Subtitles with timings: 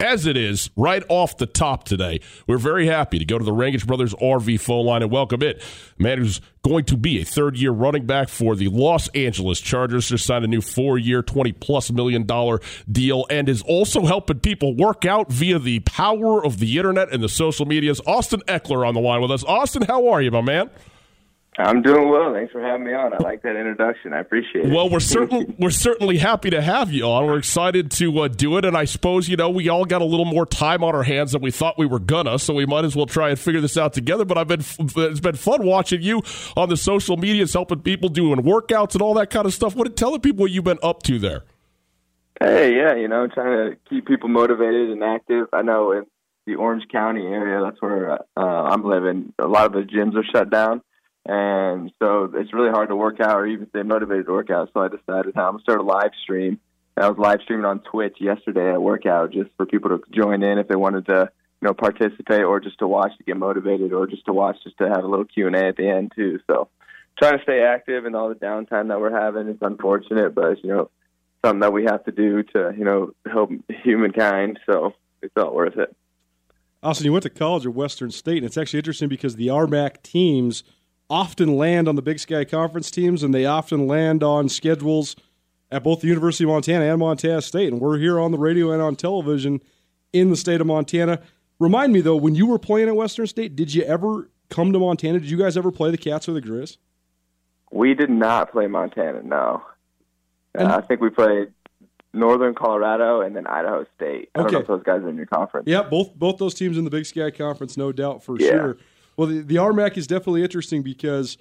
[0.00, 3.52] As it is, right off the top today, we're very happy to go to the
[3.52, 5.62] Rangitsch Brothers RV phone line and welcome it.
[5.98, 10.08] Man who's going to be a third year running back for the Los Angeles Chargers,
[10.08, 14.40] just signed a new four year, 20 plus million dollar deal, and is also helping
[14.40, 18.00] people work out via the power of the internet and the social medias.
[18.06, 19.44] Austin Ekeler on the line with us.
[19.44, 20.70] Austin, how are you, my man?
[21.58, 22.32] I'm doing well.
[22.32, 23.12] Thanks for having me on.
[23.12, 24.12] I like that introduction.
[24.12, 24.72] I appreciate it.
[24.72, 27.26] Well, we're certainly we're certainly happy to have you on.
[27.26, 30.04] We're excited to uh, do it, and I suppose you know we all got a
[30.04, 32.84] little more time on our hands than we thought we were gonna, so we might
[32.84, 34.24] as well try and figure this out together.
[34.24, 36.22] But I've been it's been fun watching you
[36.56, 39.74] on the social medias, helping people doing workouts and all that kind of stuff.
[39.74, 41.44] What telling people what you've been up to there?
[42.40, 45.48] Hey, yeah, you know, trying to keep people motivated and active.
[45.52, 46.06] I know in
[46.46, 49.34] the Orange County area, that's where uh, I'm living.
[49.38, 50.80] A lot of the gyms are shut down
[51.26, 54.70] and so it's really hard to work out or even stay motivated to work out.
[54.72, 56.58] So I decided I'm gonna start a live stream.
[56.96, 60.58] I was live streaming on Twitch yesterday at workout just for people to join in
[60.58, 64.06] if they wanted to, you know, participate or just to watch to get motivated or
[64.06, 66.40] just to watch just to have a little Q and A at the end too.
[66.46, 66.68] So
[67.18, 70.70] trying to stay active and all the downtime that we're having is unfortunate, but you
[70.70, 70.90] know,
[71.44, 74.58] something that we have to do to, you know, help humankind.
[74.66, 75.94] So it's all worth it.
[76.82, 80.02] Austin, you went to college at Western State, and it's actually interesting because the RMAC
[80.02, 80.64] teams–
[81.10, 85.16] often land on the Big Sky Conference teams, and they often land on schedules
[85.70, 87.72] at both the University of Montana and Montana State.
[87.72, 89.60] And we're here on the radio and on television
[90.12, 91.20] in the state of Montana.
[91.58, 94.78] Remind me though, when you were playing at Western State, did you ever come to
[94.78, 95.20] Montana?
[95.20, 96.78] Did you guys ever play the Cats or the Grizz?
[97.70, 99.22] We did not play Montana.
[99.22, 99.62] No,
[100.58, 101.52] uh, I think we played
[102.12, 104.30] Northern Colorado and then Idaho State.
[104.34, 104.50] I okay.
[104.50, 105.68] don't know if those guys are in your conference.
[105.68, 108.50] Yeah, both both those teams in the Big Sky Conference, no doubt for yeah.
[108.50, 108.78] sure.
[109.16, 111.36] Well, the, the RMAC is definitely interesting because,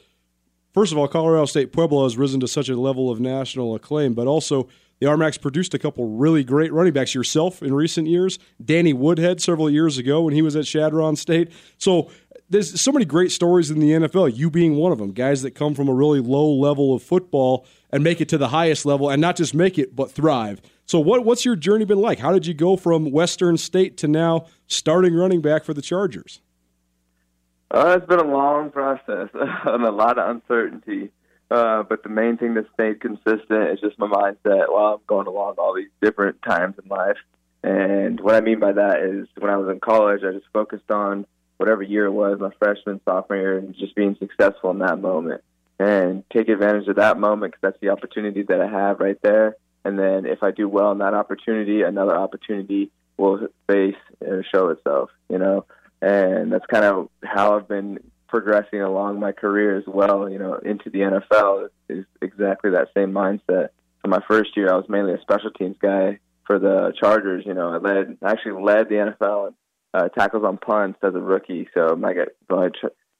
[0.74, 4.13] first of all, Colorado State Pueblo has risen to such a level of national acclaim,
[4.13, 4.68] but also
[5.00, 7.16] the RMAC's produced a couple really great running backs.
[7.16, 11.52] Yourself in recent years, Danny Woodhead several years ago when he was at Chadron State.
[11.78, 12.12] So
[12.50, 14.35] there's so many great stories in the NFL.
[14.35, 17.66] You being one of them, guys that come from a really low level of football
[17.91, 20.62] and make it to the highest level, and not just make it but thrive.
[20.85, 22.19] So what what's your journey been like?
[22.19, 26.41] How did you go from Western State to now starting running back for the Chargers?
[27.72, 31.12] Uh, it's been a long process and a lot of uncertainty.
[31.52, 35.28] Uh, but the main thing that stayed consistent is just my mindset while I'm going
[35.28, 37.18] along all these different times in life.
[37.63, 40.90] And what I mean by that is when I was in college, I just focused
[40.91, 41.25] on
[41.58, 45.44] whatever year it was, my freshman, sophomore year, and just being successful in that moment.
[45.79, 49.56] And take advantage of that moment because that's the opportunity that I have right there.
[49.84, 54.69] And then if I do well in that opportunity, another opportunity will face and show
[54.69, 55.66] itself, you know
[56.01, 60.29] and that's kind of how I've been progressing along my career as well.
[60.29, 63.69] You know, into the NFL is exactly that same mindset.
[64.05, 67.43] My first year, I was mainly a special teams guy for the Chargers.
[67.46, 69.53] You know, I led actually led the NFL
[69.93, 71.67] uh, tackles on punts as a rookie.
[71.73, 72.13] So my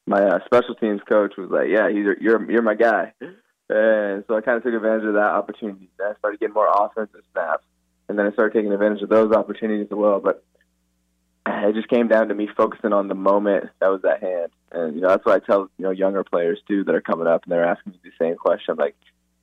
[0.06, 3.12] my uh, special teams coach was like, "Yeah, he's, you're you're my guy."
[3.72, 5.88] And so I kind of took advantage of that opportunity.
[5.96, 7.64] Then I started getting more offensive snaps,
[8.08, 10.18] and then I started taking advantage of those opportunities as well.
[10.18, 10.42] But
[11.68, 14.50] it just came down to me focusing on the moment that was at hand.
[14.72, 17.26] And you know, that's what I tell you know younger players too that are coming
[17.26, 18.76] up and they're asking me the same question.
[18.76, 18.94] Like,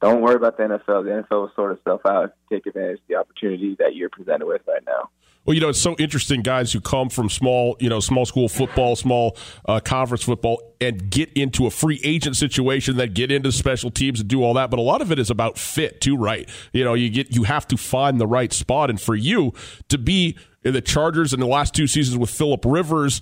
[0.01, 1.04] don't worry about the NFL.
[1.04, 2.33] The NFL will sort itself out.
[2.51, 5.09] Take advantage of the opportunity that you're presented with right now.
[5.48, 8.50] Well, you know, it's so interesting, guys who come from small, you know, small school
[8.50, 13.54] football, small uh, conference football, and get into a free agent situation, that get into
[13.54, 14.69] special teams and do all that.
[14.69, 16.50] But a lot of it is about fit too, right?
[16.74, 19.54] You know, you get you have to find the right spot, and for you
[19.88, 20.38] to be
[20.68, 23.22] in the Chargers in the last two seasons with Philip Rivers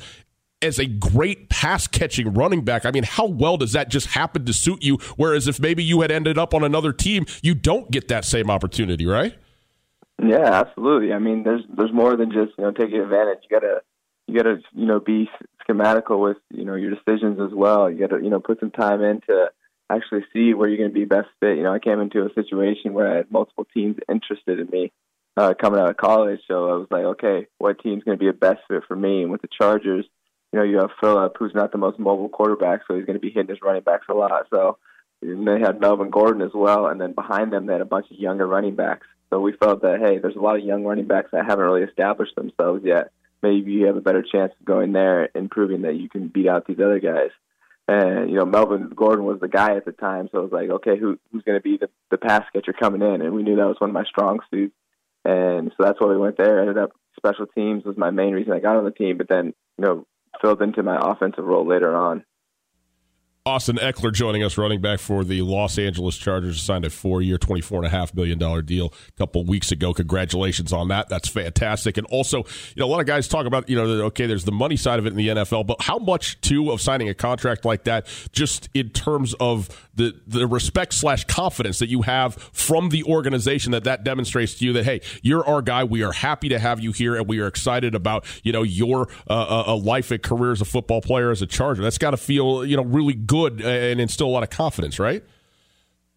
[0.61, 2.85] as a great pass catching running back.
[2.85, 4.97] I mean, how well does that just happen to suit you?
[5.15, 8.49] Whereas if maybe you had ended up on another team, you don't get that same
[8.49, 9.37] opportunity, right?
[10.21, 11.13] Yeah, absolutely.
[11.13, 13.43] I mean, there's there's more than just you know taking advantage.
[13.49, 13.81] You gotta
[14.27, 15.29] you gotta you know be
[15.67, 17.91] schematical with you know your decisions as well.
[17.91, 19.51] You gotta you know put some time in to
[19.89, 21.57] actually see where you're going to be best fit.
[21.57, 24.91] You know, I came into a situation where I had multiple teams interested in me
[25.37, 28.29] uh, coming out of college, so I was like, okay, what team's going to be
[28.29, 29.21] a best fit for me?
[29.21, 30.05] And with the Chargers,
[30.53, 33.21] you know, you have Philip, who's not the most mobile quarterback, so he's going to
[33.21, 34.47] be hitting his running backs a lot.
[34.49, 34.77] So
[35.21, 38.11] and they had Melvin Gordon as well, and then behind them they had a bunch
[38.11, 39.07] of younger running backs.
[39.29, 41.83] So we felt that hey, there's a lot of young running backs that haven't really
[41.83, 43.11] established themselves yet.
[43.41, 46.47] Maybe you have a better chance of going there and proving that you can beat
[46.47, 47.31] out these other guys.
[47.87, 50.69] And you know, Melvin Gordon was the guy at the time, so it was like,
[50.69, 53.21] okay, who who's going to be the the pass catcher coming in?
[53.21, 54.75] And we knew that was one of my strong suits,
[55.25, 56.59] and so that's why we went there.
[56.59, 59.53] Ended up special teams was my main reason I got on the team, but then
[59.77, 60.05] you know
[60.41, 62.23] filled into my offensive role later on.
[63.47, 67.77] Austin Ekeler joining us, running back for the Los Angeles Chargers, signed a four-year, twenty-four
[67.77, 69.93] and a half million dollar deal a couple weeks ago.
[69.93, 71.09] Congratulations on that.
[71.09, 71.97] That's fantastic.
[71.97, 74.51] And also, you know, a lot of guys talk about, you know, okay, there's the
[74.51, 77.65] money side of it in the NFL, but how much too of signing a contract
[77.65, 82.89] like that, just in terms of the the respect slash confidence that you have from
[82.89, 85.83] the organization that that demonstrates to you that hey, you're our guy.
[85.83, 89.07] We are happy to have you here, and we are excited about you know your
[89.29, 91.83] uh, uh, life and career as a football player as a Charger.
[91.83, 94.99] That's got to feel you know really good good and instill a lot of confidence,
[94.99, 95.23] right?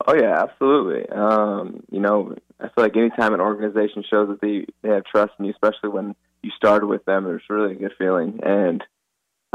[0.07, 1.09] Oh yeah, absolutely.
[1.09, 5.33] Um, you know, I feel like anytime an organization shows that they they have trust
[5.39, 8.41] in you, especially when you started with them, it's really a good feeling.
[8.43, 8.83] And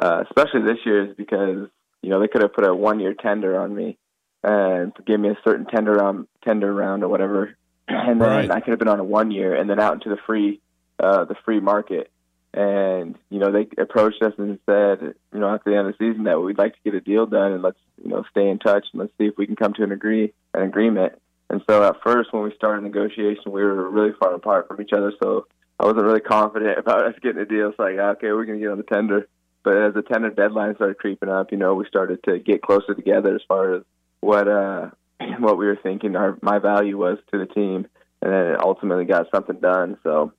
[0.02, 1.70] uh, especially this year is because
[2.02, 3.98] you know they could have put a one year tender on me
[4.44, 7.56] and give me a certain tender round tender round or whatever,
[7.88, 8.52] and then right.
[8.52, 10.60] I could have been on a one year and then out into the free
[11.00, 12.12] uh, the free market.
[12.54, 16.06] And, you know, they approached us and said, you know, after the end of the
[16.06, 18.60] season that we'd like to get a deal done and let's, you know, stay in
[18.60, 21.14] touch and let's see if we can come to an agree an agreement.
[21.50, 24.94] And so at first when we started negotiation we were really far apart from each
[24.94, 25.48] other so
[25.80, 27.70] I wasn't really confident about us getting a deal.
[27.70, 29.28] It's like, okay, we're gonna get on the tender.
[29.64, 32.94] But as the tender deadline started creeping up, you know, we started to get closer
[32.94, 33.84] together as far as
[34.20, 34.90] what uh
[35.40, 37.88] what we were thinking our my value was to the team
[38.22, 39.98] and then it ultimately got something done.
[40.04, 40.34] So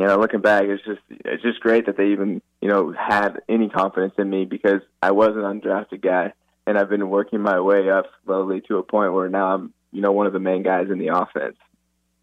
[0.00, 3.40] you know, looking back, it's just it's just great that they even you know had
[3.48, 6.32] any confidence in me because I was an undrafted guy,
[6.66, 10.00] and I've been working my way up slowly to a point where now I'm you
[10.00, 11.56] know one of the main guys in the offense.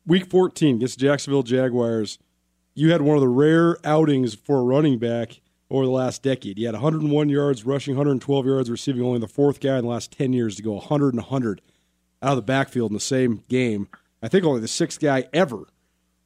[0.06, 2.18] Week 14 against Jacksonville Jaguars,
[2.74, 6.58] you had one of the rare outings for a running back over the last decade.
[6.58, 10.12] You had 101 yards rushing, 112 yards receiving, only the fourth guy in the last
[10.12, 11.62] 10 years to go 100 and 100
[12.24, 13.88] out of the backfield in the same game.
[14.22, 15.68] I think only the sixth guy ever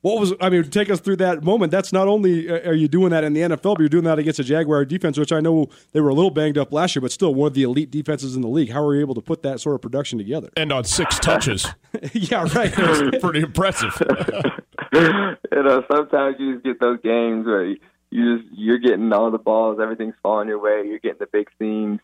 [0.06, 0.64] what was I mean?
[0.66, 1.72] Take us through that moment.
[1.72, 4.20] That's not only uh, are you doing that in the NFL, but you're doing that
[4.20, 7.02] against a Jaguar defense, which I know they were a little banged up last year,
[7.02, 8.70] but still one of the elite defenses in the league.
[8.70, 10.50] How are you able to put that sort of production together?
[10.56, 11.66] And on six touches,
[12.14, 12.72] yeah, right.
[13.20, 14.00] pretty impressive.
[14.94, 17.78] you know, sometimes you just get those games where you,
[18.12, 21.48] you just you're getting all the balls, everything's falling your way, you're getting the big
[21.58, 22.00] seams.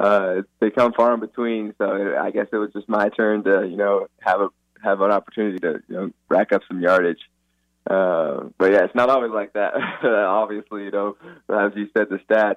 [0.00, 3.64] Uh, they come far in between, so I guess it was just my turn to
[3.64, 4.48] you know have a
[4.82, 7.20] have an opportunity to you know rack up some yardage.
[7.88, 9.74] Uh, but yeah, it's not always like that.
[10.04, 11.16] Obviously, you know,
[11.48, 12.56] as you said, the stats.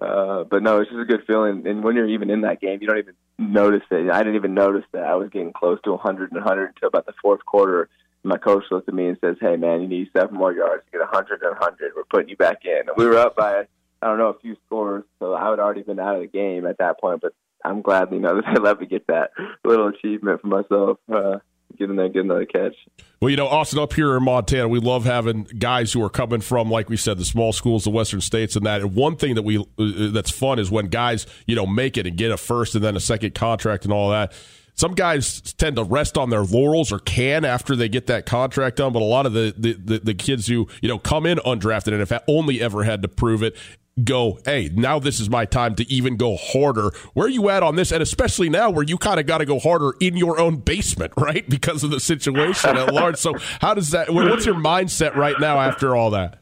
[0.00, 1.66] Uh, but no, it's just a good feeling.
[1.66, 4.10] And when you're even in that game, you don't even notice it.
[4.10, 7.06] I didn't even notice that I was getting close to 100 and 100 until about
[7.06, 7.88] the fourth quarter.
[8.22, 10.90] My coach looked at me and says, "Hey, man, you need seven more yards to
[10.90, 11.92] get 100 and 100.
[11.94, 13.66] We're putting you back in." And we were up by,
[14.02, 16.66] I don't know, a few scores, so I would already been out of the game
[16.66, 17.20] at that point.
[17.20, 17.34] But
[17.64, 19.30] I'm glad, you know, that they let me get that
[19.64, 20.98] little achievement for myself.
[21.12, 21.38] Uh,
[21.78, 22.74] get in there, get another catch.
[23.20, 26.40] Well, you know, Austin, up here in Montana, we love having guys who are coming
[26.40, 28.82] from, like we said, the small schools, the western states, and that.
[28.82, 29.64] And one thing that we uh,
[30.12, 32.96] that's fun is when guys, you know, make it and get a first and then
[32.96, 34.32] a second contract and all that.
[34.74, 38.76] Some guys tend to rest on their laurels or can after they get that contract
[38.76, 41.38] done, but a lot of the the, the, the kids who you know come in
[41.38, 43.56] undrafted and have only ever had to prove it
[44.02, 46.90] go, hey, now this is my time to even go harder.
[47.14, 47.92] Where are you at on this?
[47.92, 51.12] And especially now where you kind of got to go harder in your own basement,
[51.16, 51.48] right?
[51.48, 53.16] Because of the situation at large.
[53.16, 56.40] So, how does that, what's your mindset right now after all that?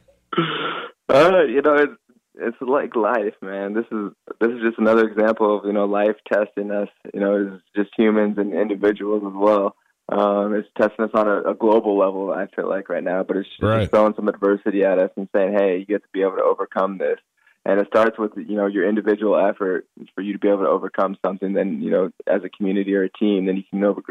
[1.07, 1.93] Uh, you know, it's,
[2.37, 3.73] it's like life, man.
[3.73, 6.89] This is this is just another example of you know life testing us.
[7.13, 9.75] You know, as just humans and individuals as well.
[10.07, 12.31] Um, it's testing us on a, a, global level.
[12.31, 13.89] I feel like right now, but it's just right.
[13.89, 16.97] throwing some adversity at us and saying, "Hey, you get to be able to overcome
[16.97, 17.17] this."
[17.65, 20.69] And it starts with you know your individual effort for you to be able to
[20.69, 21.53] overcome something.
[21.53, 24.01] Then you know, as a community or a team, then you can over,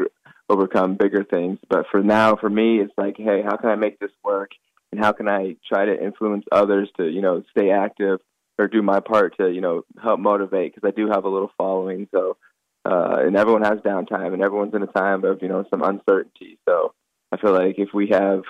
[0.49, 1.59] overcome bigger things.
[1.69, 4.51] But for now, for me, it's like, hey, how can I make this work?
[4.91, 8.19] And how can I try to influence others to you know stay active
[8.57, 10.75] or do my part to you know help motivate?
[10.75, 12.37] Because I do have a little following, so
[12.85, 16.59] uh, and everyone has downtime, and everyone's in a time of you know some uncertainty.
[16.67, 16.93] So
[17.31, 18.43] I feel like if we have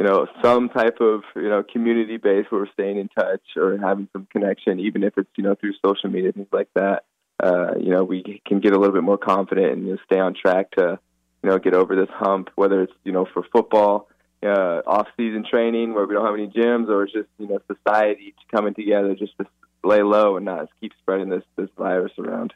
[0.00, 3.76] you know some type of you know community base where we're staying in touch or
[3.76, 7.04] having some connection, even if it's you know through social media things like that,
[7.44, 10.18] uh, you know we can get a little bit more confident and you know, stay
[10.18, 10.98] on track to
[11.42, 14.08] you know get over this hump, whether it's you know for football.
[14.42, 18.34] Uh, off-season training where we don't have any gyms, or it's just you know society
[18.50, 19.44] coming together just to
[19.84, 22.54] lay low and not keep spreading this this virus around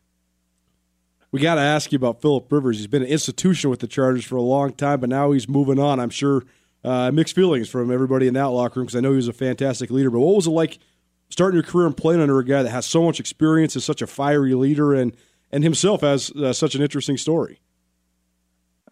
[1.30, 2.78] we got to ask you about Philip Rivers.
[2.78, 5.80] He's been an institution with the Chargers for a long time, but now he's moving
[5.80, 5.98] on.
[5.98, 6.44] I'm sure
[6.84, 9.32] uh, mixed feelings from everybody in that locker room because I know he was a
[9.32, 10.10] fantastic leader.
[10.10, 10.78] But what was it like
[11.30, 14.02] starting your career and playing under a guy that has so much experience, is such
[14.02, 15.16] a fiery leader, and
[15.50, 17.60] and himself has uh, such an interesting story?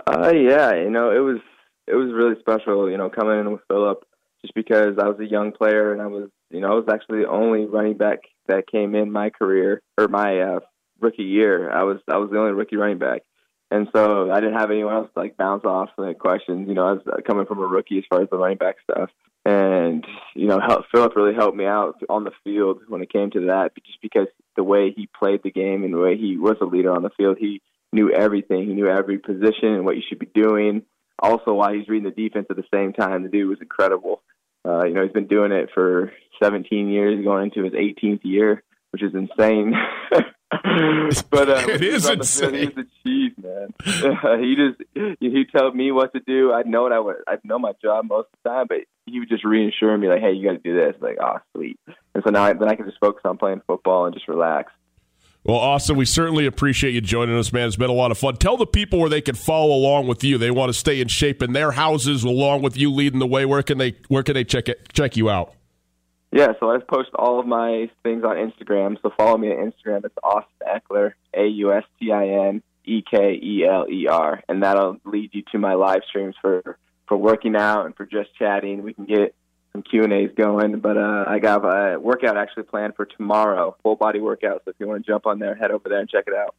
[0.06, 1.38] Uh, yeah, you know, it was
[1.86, 2.90] it was really special.
[2.90, 4.04] You know, coming in with Philip
[4.42, 7.20] just because I was a young player and I was, you know, I was actually
[7.20, 8.18] the only running back
[8.48, 10.60] that came in my career or my uh,
[11.00, 11.70] rookie year.
[11.70, 13.22] I was I was the only rookie running back,
[13.72, 16.68] and so I didn't have anyone else to like bounce off the questions.
[16.68, 18.76] You know, I was uh, coming from a rookie as far as the running back
[18.84, 19.08] stuff,
[19.46, 23.30] and you know, help, Philip really helped me out on the field when it came
[23.30, 26.56] to that, just because the way he played the game and the way he was
[26.60, 27.62] a leader on the field, he
[27.92, 28.66] knew everything.
[28.66, 30.82] He knew every position and what you should be doing.
[31.18, 34.22] Also, while he's reading the defense at the same time, the dude was incredible.
[34.66, 36.12] Uh, you know, he's been doing it for
[36.42, 39.74] 17 years, going into his 18th year, which is insane.
[41.30, 42.86] but uh, it is insane.
[43.84, 46.52] he just he told me what to do.
[46.52, 47.16] I know what I would.
[47.26, 50.20] I know my job most of the time, but he would just reassure me like,
[50.20, 51.78] "Hey, you got to do this." Like, oh, sweet.
[52.14, 54.72] And so now I, then I can just focus on playing football and just relax.
[55.44, 57.66] Well, Austin, we certainly appreciate you joining us, man.
[57.66, 58.36] It's been a lot of fun.
[58.36, 60.38] Tell the people where they can follow along with you.
[60.38, 63.44] They want to stay in shape in their houses along with you leading the way.
[63.44, 65.54] Where can they where can they check it, check you out?
[66.30, 68.96] Yeah, so I post all of my things on Instagram.
[69.02, 70.04] So follow me on Instagram.
[70.04, 74.42] It's Austin Ekeler, A U S T I N E K E L E R,
[74.48, 78.34] and that'll lead you to my live streams for for working out and for just
[78.38, 78.82] chatting.
[78.82, 79.34] We can get
[79.72, 80.78] some Q and A's going.
[80.80, 84.62] But uh, I got a workout actually planned for tomorrow, full body workout.
[84.64, 86.54] So if you want to jump on there, head over there and check it out.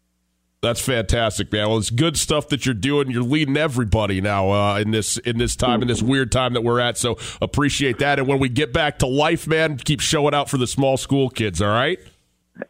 [0.62, 1.68] That's fantastic, man.
[1.68, 3.12] Well, it's good stuff that you're doing.
[3.12, 6.62] You're leading everybody now uh, in this in this time in this weird time that
[6.62, 6.98] we're at.
[6.98, 8.18] So appreciate that.
[8.18, 11.30] And when we get back to life, man, keep showing out for the small school
[11.30, 11.62] kids.
[11.62, 12.00] All right.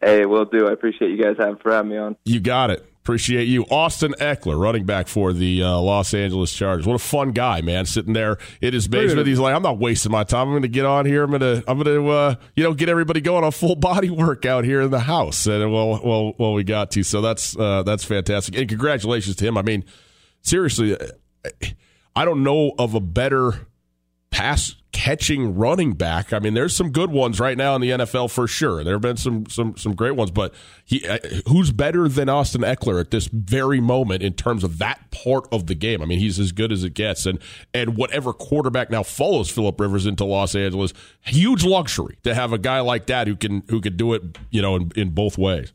[0.00, 0.66] Hey, we'll do.
[0.66, 2.16] I appreciate you guys having for having me on.
[2.24, 2.84] You got it.
[3.04, 6.86] Appreciate you, Austin Ekeler, running back for the uh, Los Angeles Chargers.
[6.86, 7.84] What a fun guy, man!
[7.84, 10.48] Sitting there in his basement, he's like, "I'm not wasting my time.
[10.48, 11.22] I'm going to get on here.
[11.22, 14.08] I'm going to, I'm going to, uh, you know, get everybody going on full body
[14.08, 17.02] workout here in the house." And well, well, well, we got to.
[17.02, 18.56] So that's uh, that's fantastic.
[18.56, 19.58] And congratulations to him.
[19.58, 19.84] I mean,
[20.40, 20.96] seriously,
[22.16, 23.66] I don't know of a better
[24.30, 26.32] pass catching running back.
[26.32, 28.82] I mean, there's some good ones right now in the NFL for sure.
[28.82, 32.62] There have been some some some great ones, but he uh, who's better than Austin
[32.62, 36.00] Ekeler at this very moment in terms of that part of the game?
[36.00, 37.38] I mean, he's as good as it gets, and
[37.74, 42.58] and whatever quarterback now follows Philip Rivers into Los Angeles, huge luxury to have a
[42.58, 45.74] guy like that who can who can do it, you know, in, in both ways.